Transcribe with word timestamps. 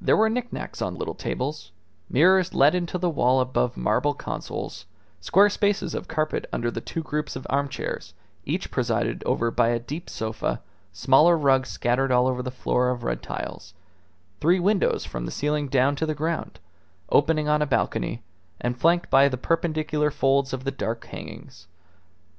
There 0.00 0.16
were 0.16 0.30
knick 0.30 0.54
knacks 0.54 0.80
on 0.80 0.94
little 0.96 1.12
tables, 1.14 1.70
mirrors 2.08 2.54
let 2.54 2.74
into 2.74 2.96
the 2.96 3.10
wall 3.10 3.42
above 3.42 3.76
marble 3.76 4.14
consoles, 4.14 4.86
square 5.20 5.50
spaces 5.50 5.94
of 5.94 6.08
carpet 6.08 6.48
under 6.50 6.70
the 6.70 6.80
two 6.80 7.02
groups 7.02 7.36
of 7.36 7.46
armchairs, 7.50 8.14
each 8.46 8.70
presided 8.70 9.22
over 9.24 9.50
by 9.50 9.68
a 9.68 9.78
deep 9.78 10.08
sofa; 10.08 10.62
smaller 10.94 11.36
rugs 11.36 11.68
scattered 11.68 12.10
all 12.10 12.26
over 12.26 12.42
the 12.42 12.50
floor 12.50 12.88
of 12.88 13.02
red 13.04 13.22
tiles; 13.22 13.74
three 14.40 14.58
windows 14.60 15.04
from 15.04 15.26
the 15.26 15.30
ceiling 15.30 15.68
down 15.68 15.94
to 15.96 16.06
the 16.06 16.14
ground, 16.14 16.58
opening 17.10 17.46
on 17.46 17.60
a 17.60 17.66
balcony, 17.66 18.22
and 18.62 18.80
flanked 18.80 19.10
by 19.10 19.28
the 19.28 19.36
perpendicular 19.36 20.10
folds 20.10 20.54
of 20.54 20.64
the 20.64 20.70
dark 20.70 21.04
hangings. 21.08 21.66